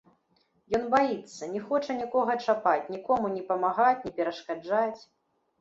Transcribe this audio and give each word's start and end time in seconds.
Ён 0.77 0.87
баіцца, 0.93 1.49
не 1.55 1.61
хоча 1.67 1.97
нікога 1.99 2.37
чапаць, 2.45 2.89
нікому 2.97 3.25
ні 3.35 3.45
памагаць, 3.51 4.03
ні 4.07 4.11
перашкаджаць. 4.17 5.01